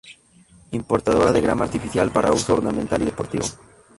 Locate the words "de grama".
1.31-1.65